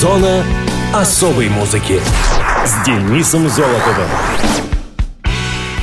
[0.00, 0.42] Зона
[0.94, 2.00] особой музыки
[2.64, 4.08] с Денисом Золотовым.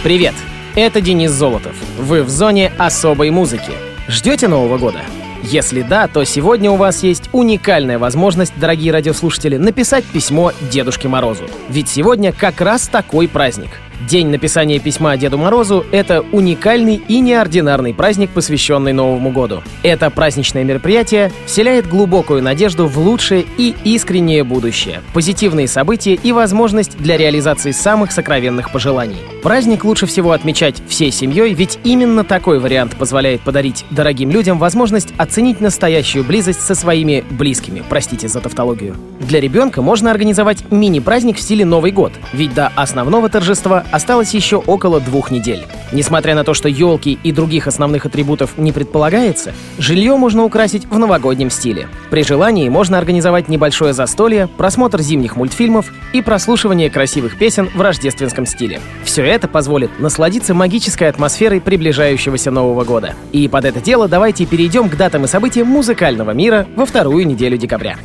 [0.03, 0.33] Привет,
[0.73, 1.75] это Денис Золотов.
[1.99, 3.73] Вы в зоне особой музыки.
[4.07, 5.01] Ждете Нового года?
[5.43, 11.43] Если да, то сегодня у вас есть уникальная возможность, дорогие радиослушатели, написать письмо Дедушке Морозу.
[11.69, 13.69] Ведь сегодня как раз такой праздник—
[14.05, 19.63] День написания письма Деду Морозу— это уникальный и неординарный праздник, посвященный Новому году.
[19.81, 26.95] Это праздничное мероприятие вселяет глубокую надежду в лучшее и искреннее будущее, позитивные события и возможность
[26.97, 29.17] для реализации самых сокровенных пожеланий.
[29.41, 35.09] Праздник лучше всего отмечать всей семьей, ведь именно такой вариант позволяет подарить дорогим людям возможность
[35.17, 38.95] оценить настоящую близость со своими близкими, простите за тавтологию.
[39.19, 44.57] Для ребенка можно организовать мини-праздник в стиле Новый год, ведь до основного торжества осталось еще
[44.57, 45.65] около двух недель.
[45.91, 50.97] Несмотря на то, что елки и других основных атрибутов не предполагается, жилье можно украсить в
[50.97, 51.87] новогоднем стиле.
[52.09, 58.45] При желании можно организовать небольшое застолье, просмотр зимних мультфильмов и прослушивание красивых песен в рождественском
[58.45, 58.81] стиле.
[59.03, 63.15] Все это позволит насладиться магической атмосферой приближающегося Нового года.
[63.31, 67.57] И под это дело давайте перейдем к датам и событиям музыкального мира во вторую неделю
[67.57, 67.97] декабря.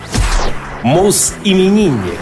[0.83, 2.21] Мус-именинник.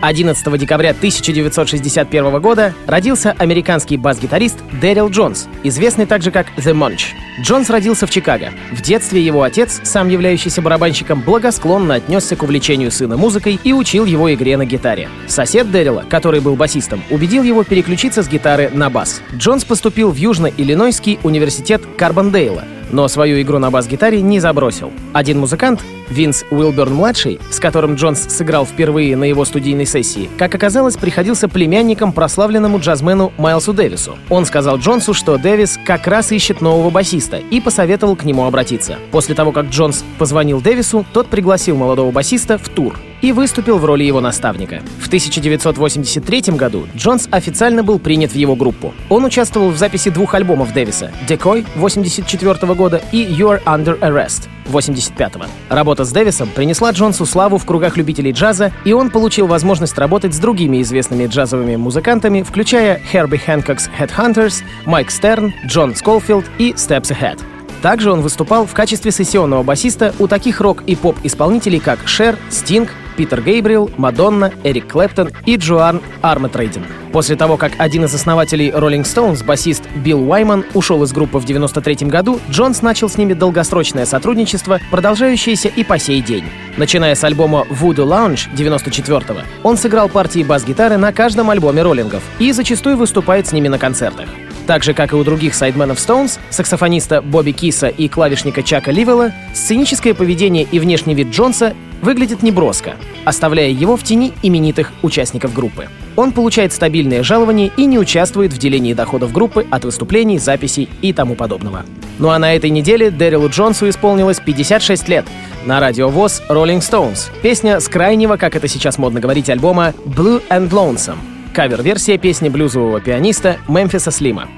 [0.00, 7.14] 11 декабря 1961 года родился американский бас-гитарист Дэрил Джонс, известный также как The Munch.
[7.42, 8.50] Джонс родился в Чикаго.
[8.72, 14.04] В детстве его отец, сам являющийся барабанщиком, благосклонно отнесся к увлечению сына музыкой и учил
[14.04, 15.08] его игре на гитаре.
[15.26, 19.22] Сосед Дэрила, который был басистом, убедил его переключиться с гитары на бас.
[19.34, 24.92] Джонс поступил в Южно-Иллинойский университет Карбондейла, но свою игру на бас-гитаре не забросил.
[25.12, 30.96] Один музыкант, Винс Уилберн-младший, с которым Джонс сыграл впервые на его студийной сессии, как оказалось,
[30.96, 34.16] приходился племянником прославленному джазмену Майлсу Дэвису.
[34.28, 38.96] Он сказал Джонсу, что Дэвис как раз ищет нового басиста и посоветовал к нему обратиться.
[39.12, 43.84] После того, как Джонс позвонил Дэвису, тот пригласил молодого басиста в тур и выступил в
[43.84, 44.82] роли его наставника.
[44.98, 48.94] В 1983 году Джонс официально был принят в его группу.
[49.08, 55.44] Он участвовал в записи двух альбомов Дэвиса «Decoy» 1984 года и «You're Under Arrest» 85-го.
[55.68, 60.34] Работа с Дэвисом принесла Джонсу славу в кругах любителей джаза, и он получил возможность работать
[60.34, 67.10] с другими известными джазовыми музыкантами, включая Херби Хэнкокс Headhunters, Майк Стерн, Джон Сколфилд и Steps
[67.10, 67.40] Ahead.
[67.82, 72.90] Также он выступал в качестве сессионного басиста у таких рок- и поп-исполнителей, как Шер, Стинг,
[73.20, 76.86] Питер Гейбриэл, Мадонна, Эрик Клэптон и Джоан Арматрейден.
[77.12, 81.44] После того, как один из основателей Rolling Stones, басист Билл Уайман, ушел из группы в
[81.44, 86.44] 1993 году, Джонс начал с ними долгосрочное сотрудничество, продолжающееся и по сей день.
[86.78, 92.52] Начиная с альбома Voodoo Lounge 94-го, он сыграл партии бас-гитары на каждом альбоме роллингов и
[92.52, 94.30] зачастую выступает с ними на концертах.
[94.66, 99.32] Так же, как и у других сайдменов Stones, саксофониста Бобби Киса и клавишника Чака Ливелла,
[99.52, 105.88] сценическое поведение и внешний вид Джонса выглядит неброско, оставляя его в тени именитых участников группы.
[106.16, 111.12] Он получает стабильное жалование и не участвует в делении доходов группы от выступлений, записей и
[111.12, 111.84] тому подобного.
[112.18, 115.26] Ну а на этой неделе Дэрилу Джонсу исполнилось 56 лет.
[115.64, 117.30] На радио ВОЗ Rolling Stones.
[117.42, 121.18] Песня с крайнего, как это сейчас модно говорить, альбома Blue and Lonesome.
[121.54, 124.48] Кавер-версия песни блюзового пианиста Мемфиса Слима.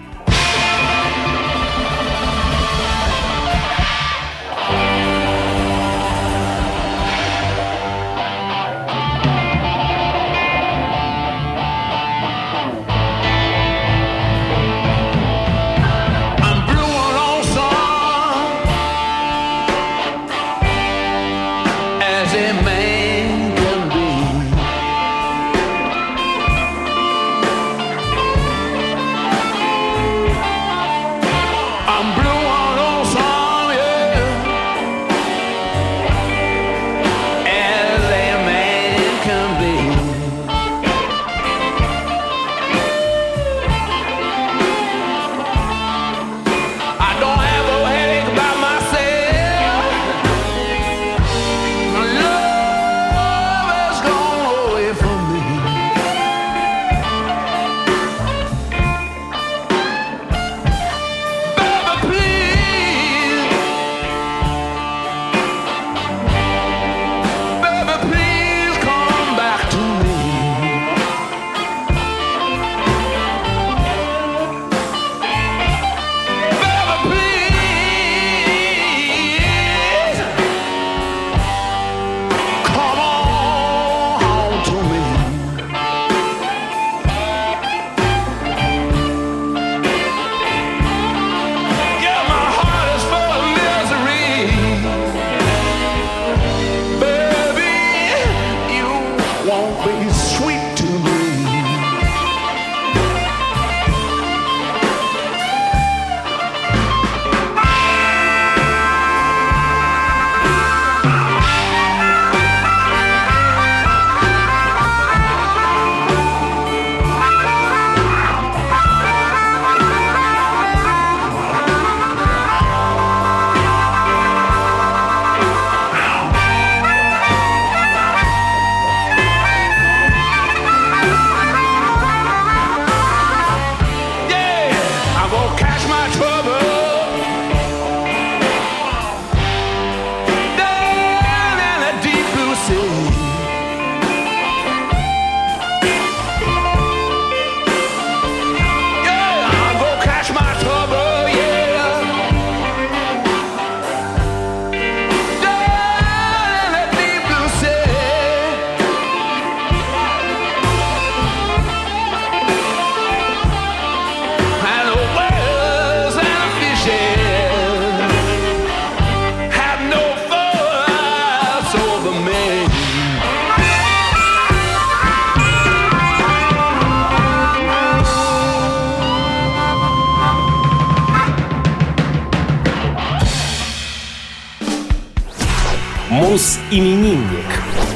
[186.72, 187.20] Мус-именинник.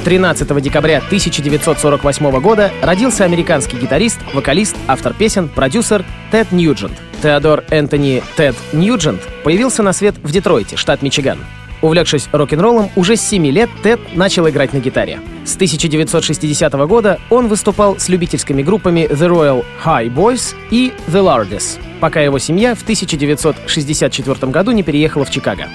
[0.05, 6.93] 13 декабря 1948 года родился американский гитарист, вокалист, автор песен, продюсер Тед Ньюджент.
[7.23, 11.39] Теодор Энтони Тед Ньюджент появился на свет в Детройте, штат Мичиган.
[11.83, 15.21] Увлекшись рок-н-роллом, уже с 7 лет Тед начал играть на гитаре.
[15.45, 21.79] С 1960 года он выступал с любительскими группами The Royal High Boys и The Lardes,
[22.01, 25.67] пока его семья в 1964 году не переехала в Чикаго.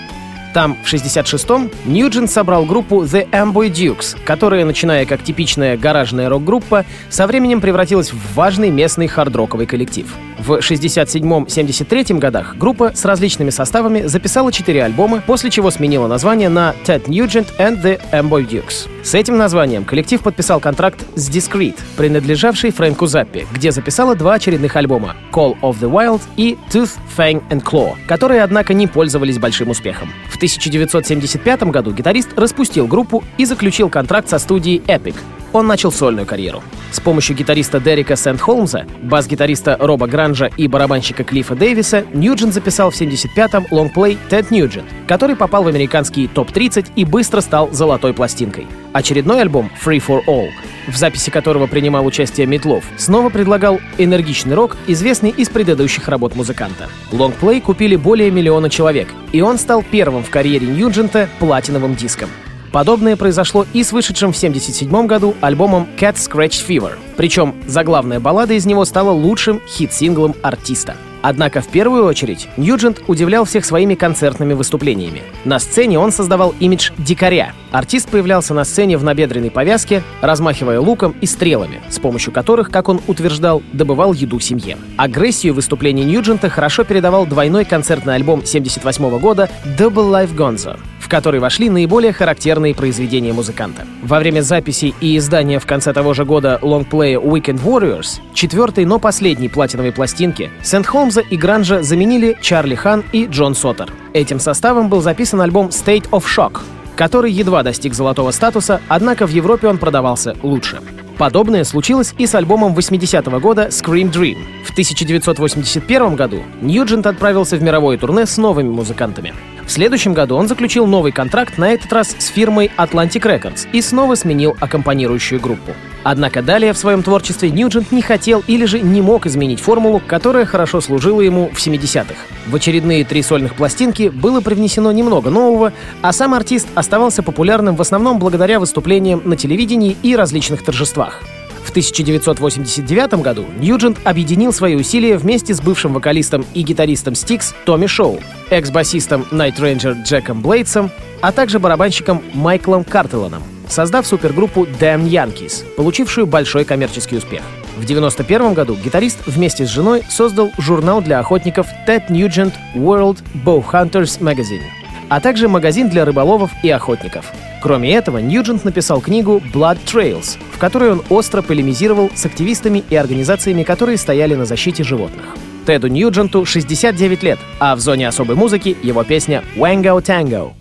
[0.53, 6.85] Там, в 66-м, Ньюджин собрал группу The Amboy Dukes, которая, начиная как типичная гаражная рок-группа,
[7.09, 10.07] со временем превратилась в важный местный хард-роковый коллектив.
[10.41, 16.73] В 67-73 годах группа с различными составами записала четыре альбома, после чего сменила название на
[16.83, 18.89] Ted Nugent and the Amboy Dukes.
[19.03, 24.75] С этим названием коллектив подписал контракт с Discreet, принадлежавший Фрэнку Заппи, где записала два очередных
[24.75, 29.69] альбома Call of the Wild и Tooth, Fang and Claw, которые, однако, не пользовались большим
[29.69, 30.09] успехом.
[30.27, 35.15] В 1975 году гитарист распустил группу и заключил контракт со студией Epic,
[35.53, 36.63] он начал сольную карьеру.
[36.91, 42.99] С помощью гитариста Дерека Сент-Холмса, бас-гитариста Роба Гранжа и барабанщика Клиффа Дэвиса Ньюджин записал в
[42.99, 48.67] 75-м лонгплей «Тед Ньюджин», который попал в американский топ-30 и быстро стал золотой пластинкой.
[48.93, 50.49] Очередной альбом «Free for All»,
[50.87, 56.89] в записи которого принимал участие Метлов, снова предлагал энергичный рок, известный из предыдущих работ музыканта.
[57.11, 62.29] Лонгплей купили более миллиона человек, и он стал первым в карьере Ньюджента платиновым диском.
[62.71, 66.93] Подобное произошло и с вышедшим в 1977 году альбомом Cat Scratch Fever.
[67.17, 70.95] Причем заглавная баллада из него стала лучшим хит-синглом артиста.
[71.21, 75.21] Однако в первую очередь Ньюджент удивлял всех своими концертными выступлениями.
[75.45, 77.53] На сцене он создавал имидж дикаря.
[77.71, 82.89] Артист появлялся на сцене в набедренной повязке, размахивая луком и стрелами, с помощью которых, как
[82.89, 84.77] он утверждал, добывал еду семье.
[84.97, 90.79] Агрессию выступлений Ньюджента хорошо передавал двойной концертный альбом 78 года Double Life Gonzo,
[91.11, 93.85] который вошли наиболее характерные произведения музыканта.
[94.01, 98.97] Во время записи и издания в конце того же года лонгплея Weekend Warriors, четвертой, но
[98.97, 103.91] последней платиновой пластинки, Сент-Холмза и Гранжа заменили Чарли Хан и Джон Соттер.
[104.13, 106.61] Этим составом был записан альбом State of Shock,
[106.95, 110.79] который едва достиг золотого статуса, однако в Европе он продавался лучше.
[111.17, 114.37] Подобное случилось и с альбомом 80-го года Scream Dream.
[114.63, 119.33] В 1981 году Ньюджент отправился в мировое турне с новыми музыкантами.
[119.71, 123.81] В следующем году он заключил новый контракт, на этот раз с фирмой Atlantic Records, и
[123.81, 125.71] снова сменил аккомпанирующую группу.
[126.03, 130.43] Однако далее в своем творчестве Ньюджент не хотел или же не мог изменить формулу, которая
[130.43, 132.15] хорошо служила ему в 70-х.
[132.47, 137.81] В очередные три сольных пластинки было привнесено немного нового, а сам артист оставался популярным в
[137.81, 141.23] основном благодаря выступлениям на телевидении и различных торжествах.
[141.63, 147.87] В 1989 году Ньюджент объединил свои усилия вместе с бывшим вокалистом и гитаристом Стикс Томми
[147.87, 150.91] Шоу, экс-басистом Night Ranger Джеком Блейдсом,
[151.21, 157.43] а также барабанщиком Майклом Картеланом, создав супергруппу Damn Yankees, получившую большой коммерческий успех.
[157.77, 164.19] В 1991 году гитарист вместе с женой создал журнал для охотников Ted Nugent World Bowhunters
[164.19, 164.63] Magazine,
[165.09, 167.31] а также магазин для рыболовов и охотников.
[167.61, 172.95] Кроме этого, Ньюджент написал книгу Blood Trails, в которой он остро полемизировал с активистами и
[172.95, 175.35] организациями, которые стояли на защите животных.
[175.67, 180.60] Теду Ньюдженту 69 лет, а в зоне особой музыки его песня «Wango Tango».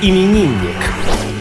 [0.00, 0.69] Мус-именинник.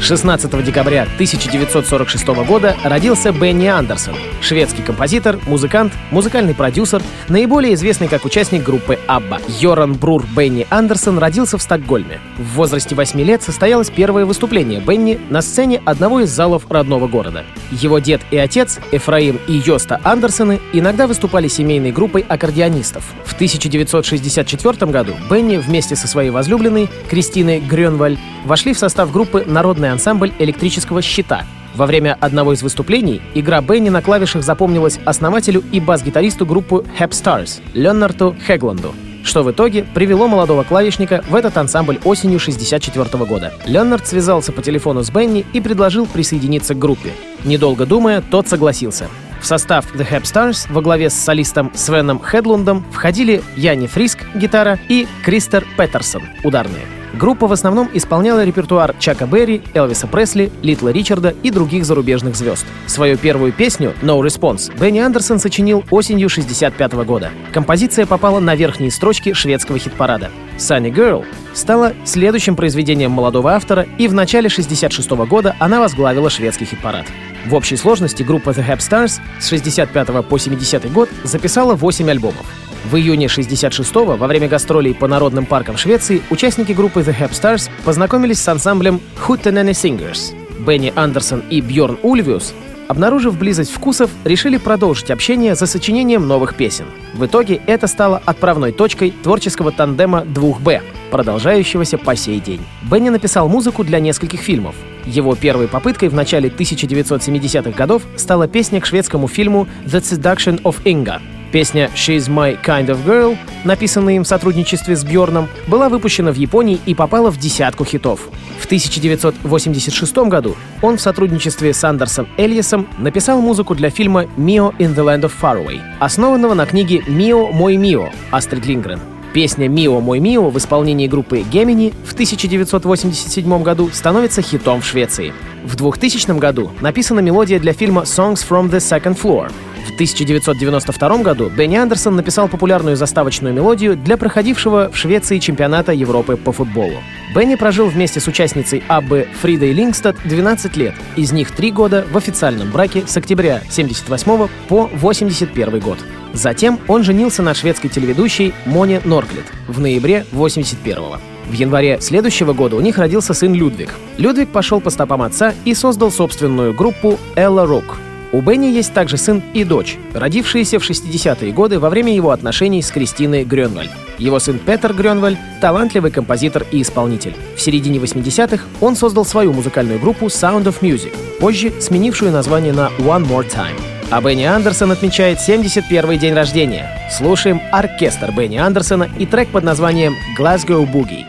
[0.09, 8.25] 16 декабря 1946 года родился Бенни Андерсон, шведский композитор, музыкант, музыкальный продюсер, наиболее известный как
[8.25, 9.37] участник группы Абба.
[9.59, 12.19] Йоран Брур Бенни Андерсон родился в Стокгольме.
[12.39, 17.45] В возрасте 8 лет состоялось первое выступление Бенни на сцене одного из залов родного города.
[17.69, 23.03] Его дед и отец, Эфраим и Йоста Андерсоны, иногда выступали семейной группой аккордеонистов.
[23.25, 29.91] В 1964 году Бенни вместе со своей возлюбленной Кристиной Грёнваль вошли в состав группы «Народный
[29.99, 31.43] ансамбль электрического щита».
[31.75, 37.11] Во время одного из выступлений игра Бенни на клавишах запомнилась основателю и бас-гитаристу группы Hep
[37.11, 43.53] Stars Леонарту Хегланду что в итоге привело молодого клавишника в этот ансамбль осенью 1964 года.
[43.65, 47.11] Леонард связался по телефону с Бенни и предложил присоединиться к группе.
[47.43, 49.07] Недолго думая, тот согласился.
[49.41, 54.79] В состав The Hep Stars во главе с солистом Свеном Хедлундом входили Яни Фриск, гитара,
[54.87, 56.98] и Кристер Петерсон, ударные.
[57.13, 62.65] Группа в основном исполняла репертуар Чака Берри, Элвиса Пресли, Литла Ричарда и других зарубежных звезд.
[62.87, 67.31] Свою первую песню «No Response» Бенни Андерсон сочинил осенью 65 года.
[67.51, 70.29] Композиция попала на верхние строчки шведского хит-парада.
[70.57, 76.65] «Sunny Girl» стала следующим произведением молодого автора, и в начале 66 года она возглавила шведский
[76.65, 77.05] хит-парад.
[77.45, 82.45] В общей сложности группа The Hep Stars с 65 по 70 год записала 8 альбомов.
[82.85, 87.69] В июне 66-го, во время гастролей по народным паркам Швеции, участники группы The Hep Stars
[87.83, 90.33] познакомились с ансамблем Hootenanny Singers.
[90.65, 92.53] Бенни Андерсон и Бьорн Ульвиус
[92.89, 96.85] обнаружив близость вкусов, решили продолжить общение за сочинением новых песен.
[97.13, 100.81] В итоге это стало отправной точкой творческого тандема 2Б,
[101.11, 102.61] продолжающегося по сей день.
[102.89, 104.75] Бенни написал музыку для нескольких фильмов.
[105.05, 110.81] Его первой попыткой в начале 1970-х годов стала песня к шведскому фильму «The Seduction of
[110.83, 116.31] Inga», Песня «She's My Kind of Girl», написанная им в сотрудничестве с Бьорном, была выпущена
[116.31, 118.29] в Японии и попала в десятку хитов.
[118.59, 124.93] В 1986 году он в сотрудничестве с Андерсом Эльесом написал музыку для фильма «Mio in
[124.93, 128.99] the Land of Faraway», основанного на книге «Мио, мой Мио» Астрид Лингрен.
[129.33, 135.33] Песня «Мио, мой Мио» в исполнении группы Gemini в 1987 году становится хитом в Швеции.
[135.63, 139.51] В 2000 году написана мелодия для фильма «Songs from the Second Floor»,
[139.89, 146.37] в 1992 году Бенни Андерсон написал популярную заставочную мелодию для проходившего в Швеции чемпионата Европы
[146.37, 146.95] по футболу.
[147.35, 152.17] Бенни прожил вместе с участницей Аббы Фридой Лингстад 12 лет, из них 3 года в
[152.17, 155.99] официальном браке с октября 78 по 81 год.
[156.33, 161.19] Затем он женился на шведской телеведущей Моне Норклет в ноябре 81 -го.
[161.49, 163.95] В январе следующего года у них родился сын Людвиг.
[164.17, 167.97] Людвиг пошел по стопам отца и создал собственную группу Элла Рок,
[168.31, 172.81] у Бенни есть также сын и дочь, родившиеся в 60-е годы во время его отношений
[172.81, 173.89] с Кристиной Грёнваль.
[174.17, 177.35] Его сын Петер Грёнваль— талантливый композитор и исполнитель.
[177.55, 182.89] В середине 80-х он создал свою музыкальную группу Sound of Music, позже сменившую название на
[182.99, 183.79] One More Time.
[184.11, 186.89] А Бенни Андерсон отмечает 71-й день рождения.
[187.11, 191.25] Слушаем оркестр Бенни Андерсона и трек под названием «Glasgow Boogie».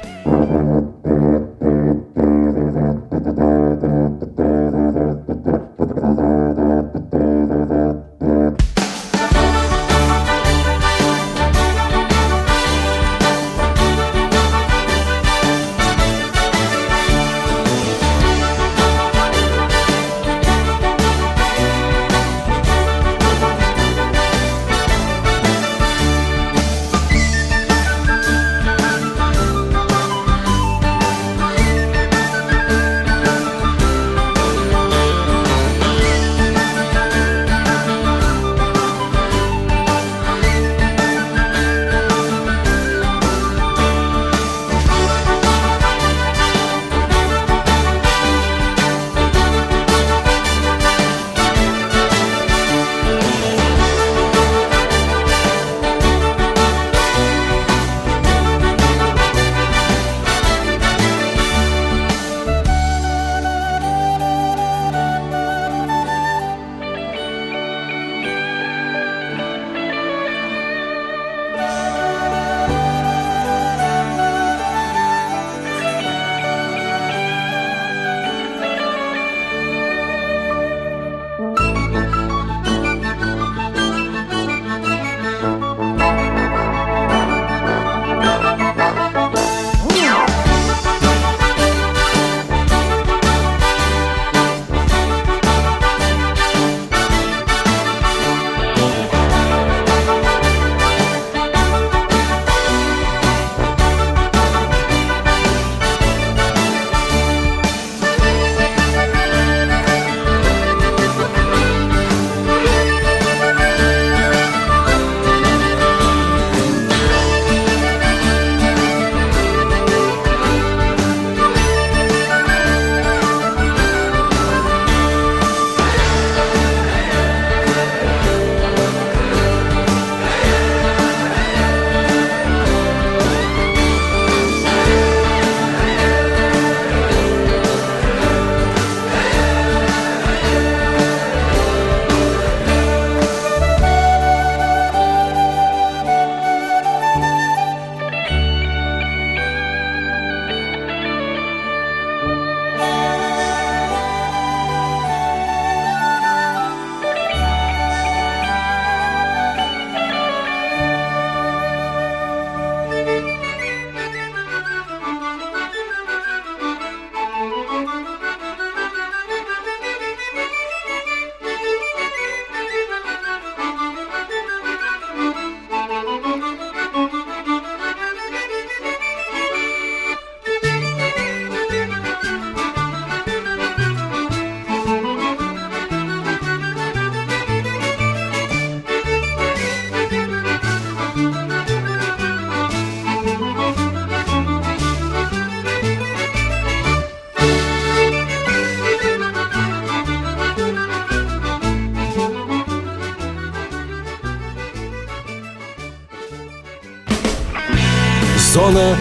[208.70, 208.96] Зона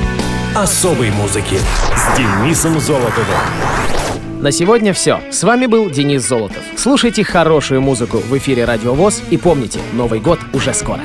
[0.56, 1.58] особой музыки
[1.96, 3.26] с Денисом Золотовым.
[4.42, 5.20] На сегодня все.
[5.32, 6.64] С вами был Денис Золотов.
[6.76, 11.02] Слушайте хорошую музыку в эфире Радио ВОЗ и помните, Новый год уже скоро.